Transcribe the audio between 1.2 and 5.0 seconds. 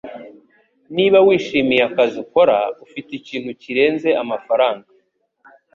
wishimiye akazi ukora, ufite ikintu kirenze amafaranga.